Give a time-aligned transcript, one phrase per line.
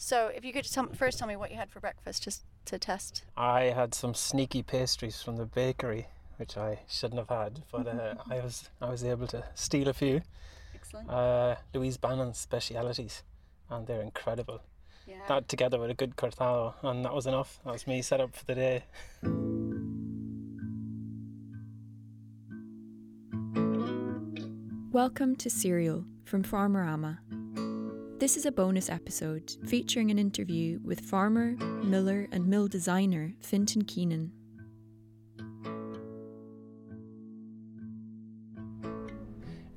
[0.00, 2.78] So, if you could tell, first tell me what you had for breakfast, just to
[2.78, 3.24] test.
[3.36, 8.14] I had some sneaky pastries from the bakery, which I shouldn't have had, but uh,
[8.30, 10.22] I was I was able to steal a few.
[10.72, 11.10] Excellent.
[11.10, 13.24] Uh, Louise Bannon's specialities,
[13.68, 14.60] and they're incredible.
[15.04, 15.16] yeah.
[15.26, 17.58] That together with a good cortado, and that was enough.
[17.64, 18.84] That was me set up for the day.
[24.92, 27.18] Welcome to Cereal from Farmerama.
[28.18, 31.52] This is a bonus episode featuring an interview with farmer,
[31.84, 34.32] miller, and mill designer Fintan Keenan.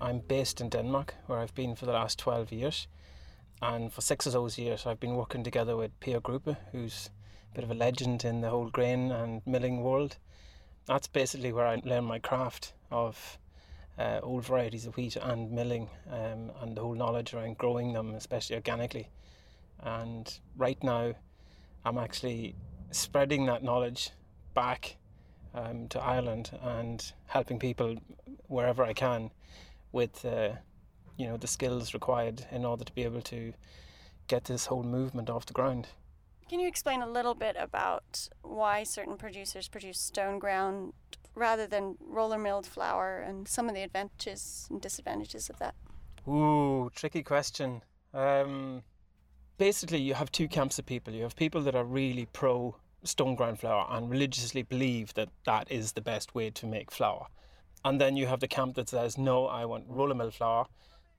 [0.01, 2.87] I'm based in Denmark, where I've been for the last 12 years.
[3.61, 7.11] And for six of those years, I've been working together with Per Grupe, who's
[7.51, 10.17] a bit of a legend in the whole grain and milling world.
[10.87, 13.37] That's basically where I learned my craft of
[14.01, 18.15] uh, old varieties of wheat and milling um, and the whole knowledge around growing them,
[18.15, 19.09] especially organically.
[19.79, 21.13] And right now,
[21.85, 22.55] I'm actually
[22.91, 24.11] spreading that knowledge
[24.53, 24.97] back
[25.53, 27.97] um, to Ireland and helping people
[28.47, 29.31] wherever I can
[29.91, 30.49] with uh,
[31.17, 33.53] you know the skills required in order to be able to
[34.27, 35.87] get this whole movement off the ground.
[36.49, 40.93] Can you explain a little bit about why certain producers produce stone ground
[41.35, 45.75] rather than roller milled flour and some of the advantages and disadvantages of that?
[46.27, 47.81] Ooh, tricky question.
[48.13, 48.83] Um,
[49.57, 51.13] basically, you have two camps of people.
[51.13, 55.71] You have people that are really pro stone ground flour and religiously believe that that
[55.71, 57.27] is the best way to make flour.
[57.83, 60.67] And then you have the camp that says, no, I want roller mill flour.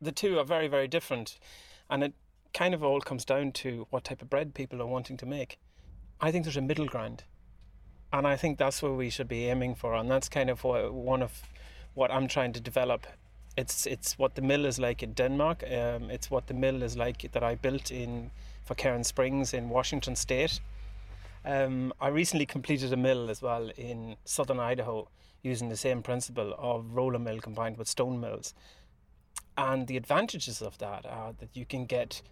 [0.00, 1.38] The two are very, very different.
[1.90, 2.14] And it
[2.54, 5.58] kind of all comes down to what type of bread people are wanting to make.
[6.20, 7.24] I think there's a middle ground.
[8.12, 9.94] And I think that's what we should be aiming for.
[9.94, 11.42] And that's kind of what, one of
[11.94, 13.06] what I'm trying to develop.
[13.56, 15.62] It's it's what the mill is like in Denmark.
[15.64, 18.30] Um, it's what the mill is like that I built in
[18.64, 20.60] for Cairnspring in Washington State.
[21.44, 25.08] Um, I recently completed a mill as well in southern Idaho
[25.42, 28.54] using the same principle of roller mill combined with stone mills.
[29.56, 32.22] And the advantages of that are that you can get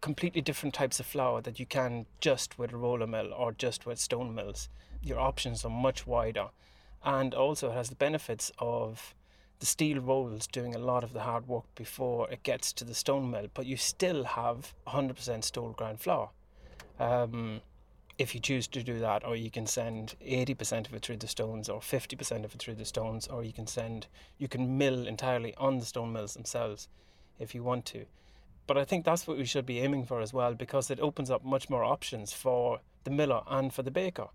[0.00, 3.86] completely different types of flour that you can just with a roller mill or just
[3.86, 4.68] with stone mills.
[5.02, 6.48] Your options are much wider.
[7.04, 9.14] And also, it has the benefits of
[9.60, 12.94] the steel rolls doing a lot of the hard work before it gets to the
[12.94, 16.30] stone mill, but you still have 100% stone ground flour.
[16.98, 17.60] Um,
[18.18, 21.28] if you choose to do that, or you can send 80% of it through the
[21.28, 24.08] stones, or 50% of it through the stones, or you can send,
[24.38, 26.88] you can mill entirely on the stone mills themselves
[27.38, 28.06] if you want to.
[28.68, 31.30] But I think that's what we should be aiming for as well, because it opens
[31.30, 34.28] up much more options for the miller and for the baker.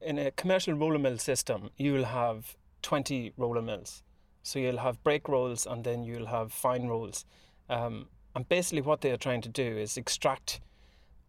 [0.00, 4.02] In a commercial roller mill system, you'll have 20 roller mills.
[4.42, 7.24] So you'll have break rolls and then you'll have fine rolls.
[7.70, 10.60] Um, and basically, what they are trying to do is extract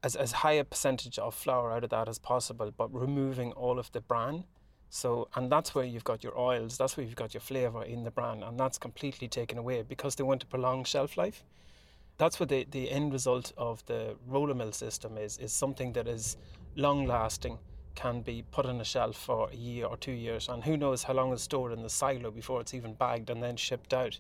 [0.02, 3.78] as, as high a percentage of flour out of that as possible, but removing all
[3.78, 4.46] of the bran.
[4.90, 8.04] So, and that's where you've got your oils, that's where you've got your flavour in
[8.04, 11.44] the bran, and that's completely taken away because they want to prolong shelf life.
[12.18, 16.08] That's what the, the end result of the roller mill system is, is something that
[16.08, 16.38] is
[16.76, 17.60] long lasting,
[17.96, 21.04] can be put on a shelf for a year or two years, and who knows
[21.04, 24.20] how long it's stored in the silo before it's even bagged and then shipped out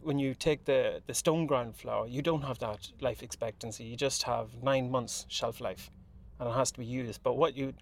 [0.00, 3.84] when you take the, the stone ground flour, you don't have that life expectancy.
[3.84, 5.90] You just have nine months shelf life,
[6.38, 7.22] and it has to be used.
[7.22, 7.74] But what you,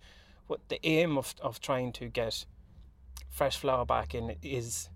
[0.46, 2.44] what the aim of, of trying to get
[3.28, 4.88] fresh flour back in is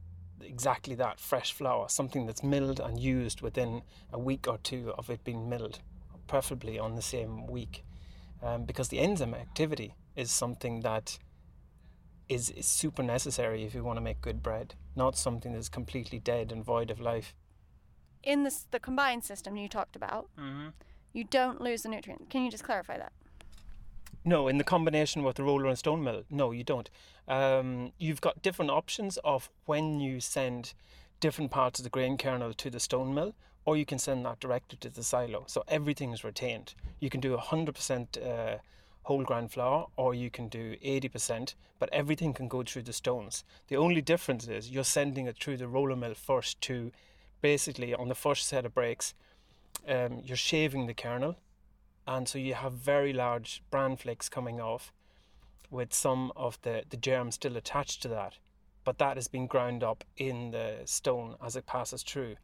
[0.43, 5.11] exactly that fresh flour, something that's milled and used within a week or two of
[5.11, 5.81] it being milled,
[6.27, 7.84] preferably on the same week,
[8.43, 11.19] um, because the enzyme activity is something that
[12.28, 16.19] is, is super necessary if you want to make good bread, not something that's completely
[16.19, 17.34] dead and void of life.
[18.22, 20.69] In this, the combined system you talked about, Mm-hmm.
[21.12, 22.31] you don't lose the nutrient.
[22.31, 23.12] Can you just clarify that?
[24.25, 26.91] No, in the combination with the roller and stone mill, no, you don't.
[27.26, 30.75] Um, you've got different options of when you send
[31.20, 34.41] different parts of the grain kernel to the stone mill, or you can send that
[34.41, 35.44] directly to the silo.
[35.47, 36.75] So everything is retained.
[36.98, 38.59] You can do 100% uh,
[39.04, 43.45] whole grain flour, or you can do 80%, but everything can go through the stones.
[43.68, 46.92] The only difference is you're sending it through the roller mill first to
[47.41, 49.15] basically on the first set of breaks,
[49.89, 51.36] um, you're shaving the kernel
[52.10, 54.92] and so you have very large bran flakes coming off
[55.71, 58.34] with some of the, the germ still attached to that
[58.84, 62.36] but that has been ground up in the stone as it passes through.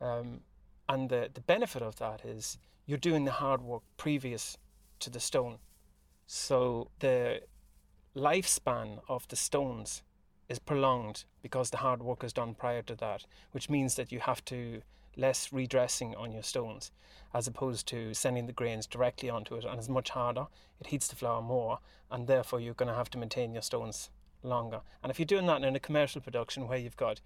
[0.00, 0.40] Um,
[0.88, 4.56] and the, the benefit of that is you're doing the hard work previous
[5.00, 5.58] to the stone.
[6.26, 7.42] So the
[8.16, 10.02] lifespan of the stones
[10.48, 14.18] is prolonged because the hard work is done prior to that which means that you
[14.18, 14.80] have to
[15.16, 16.90] less redressing on your stones,
[17.34, 20.46] as opposed to sending the grains directly onto it, and it's much harder.
[20.80, 21.78] It heats the flour more,
[22.10, 24.10] and therefore you're going to have to maintain your stones
[24.42, 24.80] longer.
[25.02, 27.20] And if you're doing that in a commercial production where you've got,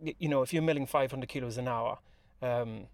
[0.00, 1.98] you know, if you're milling 500 kilos an hour,
[2.42, 2.86] um,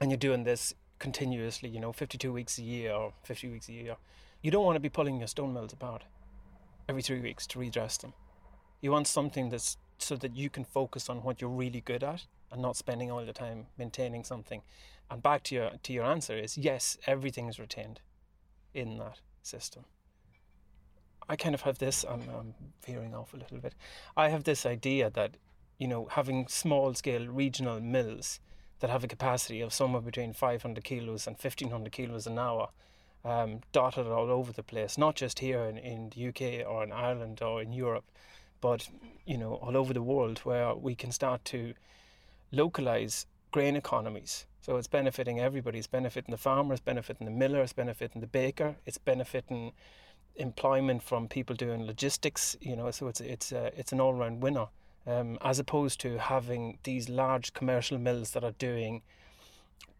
[0.00, 3.72] and you're doing this continuously, you know, 52 weeks a year or 50 weeks a
[3.72, 3.96] year,
[4.40, 6.04] you don't want to be pulling your stone mills apart
[6.88, 8.12] every three weeks to redress them.
[8.80, 12.26] You want something that's so that you can focus on what you're really good at
[12.52, 14.62] and not spending all the time maintaining something.
[15.10, 18.00] And back to your to your answer is yes, everything is retained
[18.74, 19.84] in that system.
[21.28, 22.04] I kind of have this.
[22.04, 22.54] I'm, I'm
[22.84, 23.74] veering off a little bit.
[24.16, 25.36] I have this idea that
[25.78, 28.40] you know having small scale regional mills
[28.80, 32.68] that have a capacity of somewhere between 500 kilos and 1500 kilos an hour,
[33.24, 36.90] um, dotted all over the place, not just here in, in the UK or in
[36.90, 38.04] Ireland or in Europe,
[38.60, 38.88] but
[39.24, 41.74] you know all over the world where we can start to
[42.52, 44.46] localize grain economies.
[44.60, 45.78] So it's benefiting everybody.
[45.78, 49.72] It's benefiting the farmer, it's benefiting the miller, it's benefiting the baker, it's benefiting
[50.36, 52.56] employment from people doing logistics.
[52.60, 54.66] You know, so it's it's uh, it's an all round winner.
[55.04, 59.02] Um, as opposed to having these large commercial mills that are doing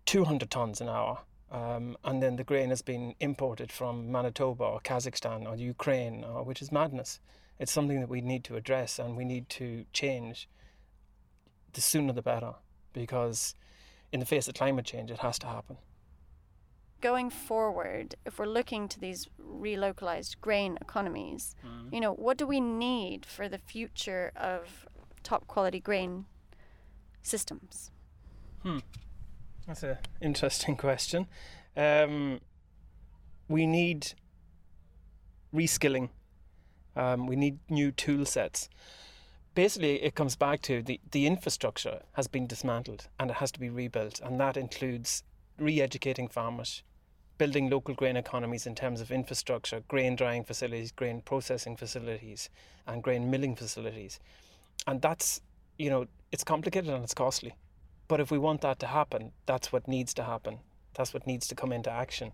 [0.06, 1.18] 200 tons an hour,
[1.50, 6.44] um, and then the grain has been imported from Manitoba or Kazakhstan or Ukraine, or,
[6.44, 7.18] which is madness.
[7.58, 10.48] It's something that we need to address and we need to change.
[11.72, 12.54] The sooner the better,
[12.92, 13.54] because
[14.12, 15.78] in the face of climate change, it has to happen.
[17.00, 21.92] Going forward, if we're looking to these relocalized grain economies, mm.
[21.92, 24.86] you know, what do we need for the future of
[25.22, 26.26] top quality grain
[27.22, 27.90] systems?
[28.62, 28.78] Hmm.
[29.66, 31.26] That's an interesting question.
[31.76, 32.40] Um,
[33.48, 34.12] we need
[35.54, 36.10] reskilling.
[36.94, 38.68] Um, we need new tool sets
[39.54, 43.60] basically it comes back to the, the infrastructure has been dismantled and it has to
[43.60, 45.22] be rebuilt and that includes
[45.58, 46.82] re-educating farmers
[47.38, 52.50] building local grain economies in terms of infrastructure grain drying facilities grain processing facilities
[52.86, 54.20] and grain milling facilities.
[54.86, 55.40] And that's
[55.78, 57.54] you know it's complicated and it's costly.
[58.08, 60.58] But if we want that to happen that's what needs to happen.
[60.94, 62.32] That's what needs to come into action.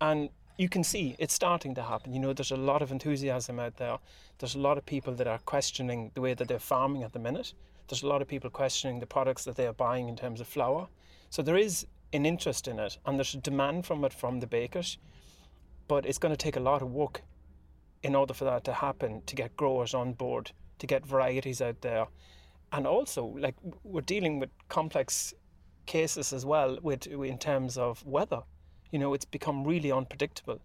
[0.00, 0.30] And
[0.60, 2.12] you can see it's starting to happen.
[2.12, 3.96] You know, there's a lot of enthusiasm out there.
[4.38, 7.18] There's a lot of people that are questioning the way that they're farming at the
[7.18, 7.54] minute.
[7.88, 10.46] There's a lot of people questioning the products that they are buying in terms of
[10.46, 10.86] flour.
[11.30, 14.46] So there is an interest in it, and there's a demand from it from the
[14.46, 14.98] bakers.
[15.88, 17.22] But it's going to take a lot of work
[18.02, 21.80] in order for that to happen to get growers on board, to get varieties out
[21.80, 22.06] there.
[22.72, 25.32] And also, like we're dealing with complex
[25.86, 28.42] cases as well with in terms of weather.
[28.90, 30.60] You know, it's become really unpredictable.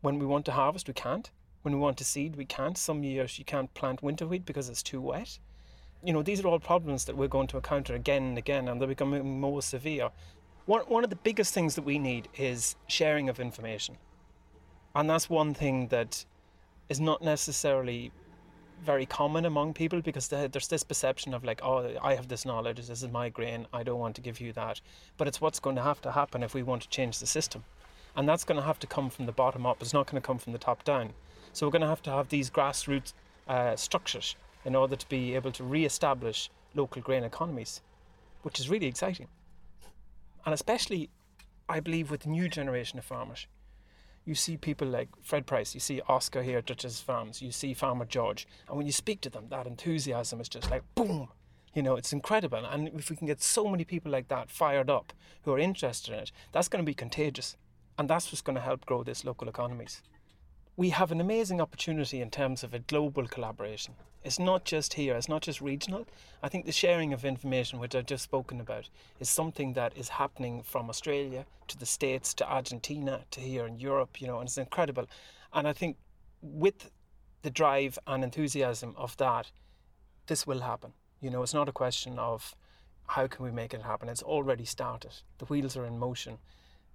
[0.00, 1.30] When we want to harvest, we can't.
[1.62, 2.76] When we want to seed, we can't.
[2.76, 5.38] Some years you can't plant winter wheat because it's too wet.
[6.02, 8.78] You know, these are all problems that we're going to encounter again and again, and
[8.78, 10.10] they're becoming more severe.
[10.66, 13.96] One, one of the biggest things that we need is sharing of information.
[14.94, 16.24] And that's one thing that
[16.88, 18.12] is not necessarily
[18.82, 22.76] very common among people because there's this perception of like, oh, I have this knowledge,
[22.76, 24.80] this is my grain, I don't want to give you that.
[25.16, 27.64] But it's what's going to have to happen if we want to change the system.
[28.16, 30.26] And that's going to have to come from the bottom up, it's not going to
[30.26, 31.12] come from the top down.
[31.52, 33.12] So we're going to have to have these grassroots
[33.48, 37.80] uh, structures in order to be able to re establish local grain economies,
[38.42, 39.28] which is really exciting.
[40.44, 41.10] And especially,
[41.68, 43.46] I believe, with the new generation of farmers
[44.24, 47.74] you see people like Fred Price, you see Oscar here at Duchess Farms, you see
[47.74, 51.28] Farmer George, and when you speak to them, that enthusiasm is just like boom.
[51.74, 52.64] You know, it's incredible.
[52.64, 55.12] And if we can get so many people like that fired up
[55.42, 57.56] who are interested in it, that's going to be contagious.
[57.98, 60.00] And that's what's going to help grow this local economies
[60.76, 63.94] we have an amazing opportunity in terms of a global collaboration.
[64.24, 66.06] It's not just here, it's not just regional.
[66.42, 68.88] I think the sharing of information, which I've just spoken about,
[69.20, 73.78] is something that is happening from Australia to the States to Argentina to here in
[73.78, 75.06] Europe, you know, and it's incredible.
[75.52, 75.96] And I think
[76.42, 76.90] with
[77.42, 79.52] the drive and enthusiasm of that,
[80.26, 80.92] this will happen.
[81.20, 82.56] You know, it's not a question of
[83.06, 84.08] how can we make it happen.
[84.08, 85.12] It's already started.
[85.38, 86.38] The wheels are in motion.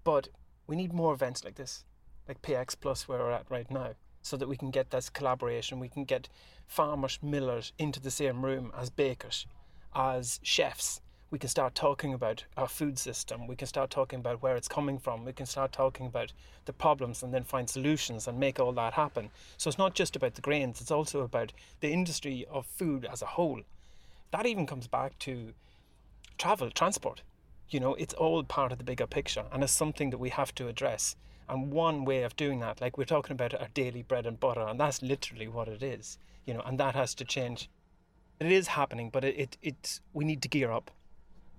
[0.04, 0.28] But
[0.68, 1.86] we need more events like this
[2.30, 5.80] like PX Plus where we're at right now, so that we can get this collaboration.
[5.80, 6.30] We can get
[6.68, 9.48] farmers, millers into the same room as bakers,
[9.96, 11.02] as chefs.
[11.32, 13.48] We can start talking about our food system.
[13.48, 15.26] We can start talking about where it's coming from.
[15.26, 16.32] We can start talking about
[16.66, 19.32] the problems and then find solutions and make all that happen.
[19.58, 23.24] So it's not just about the grains, it's also about the industry of food as
[23.24, 23.62] a whole.
[24.32, 25.54] That even comes back to
[26.38, 27.24] travel, transport.
[27.70, 30.54] You know, it's all part of the bigger picture and it's something that we have
[30.56, 31.16] to address.
[31.50, 34.62] And one way of doing that, like we're talking about our daily bread and butter,
[34.62, 37.70] and that's literally what it is, you know, and that has to change.
[38.40, 40.92] It is happening, but it, it it's we need to gear up.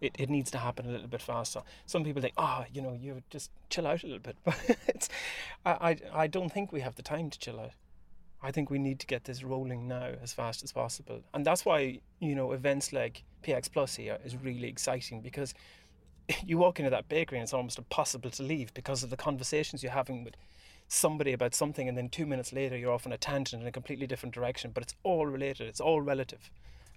[0.00, 1.60] it, it needs to happen a little bit faster.
[1.86, 4.36] Some people think, oh, you know, you just chill out a little bit.
[4.44, 5.08] But it's,
[5.64, 5.70] I,
[6.14, 7.72] I, I don't think we have the time to chill out.
[8.42, 11.20] I think we need to get this rolling now as fast as possible.
[11.34, 15.52] And that's why, you know, events like PX Plus here is really exciting because
[16.46, 19.82] you walk into that bakery and it's almost impossible to leave because of the conversations
[19.82, 20.36] you're having with
[20.88, 23.72] somebody about something and then two minutes later you're off on a tangent in a
[23.72, 26.50] completely different direction but it's all related it's all relative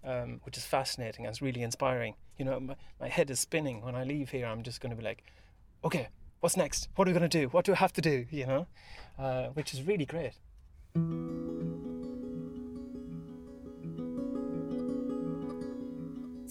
[0.03, 2.15] um, which is fascinating and it's really inspiring.
[2.37, 4.95] You know my, my head is spinning when i leave here i'm just going to
[4.95, 5.23] be like
[5.83, 6.09] okay
[6.39, 6.89] what's next?
[6.95, 7.47] What are we going to do?
[7.47, 8.25] What do i have to do?
[8.29, 8.67] You know?
[9.17, 10.33] Uh, which is really great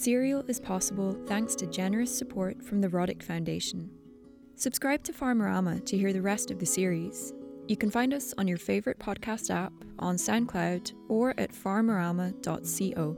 [0.03, 3.89] Cereal is possible thanks to generous support from the Roddick Foundation.
[4.57, 7.33] Subscribe to Farmerama to hear the rest of the series.
[7.69, 13.17] You can find us on your favourite podcast app, on SoundCloud, or at farmerama.co.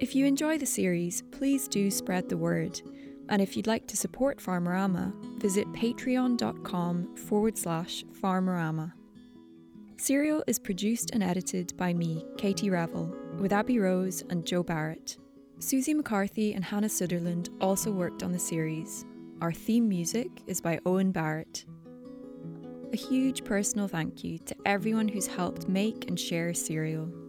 [0.00, 2.82] If you enjoy the series, please do spread the word.
[3.28, 8.92] And if you'd like to support Farmerama, visit patreon.com forward slash farmerama.
[9.98, 15.16] Cereal is produced and edited by me, Katie Revell, with Abby Rose and Jo Barrett.
[15.62, 19.04] Susie McCarthy and Hannah Sutherland also worked on the series.
[19.40, 21.66] Our theme music is by Owen Barrett.
[22.92, 27.21] A huge personal thank you to everyone who's helped make and share a Cereal.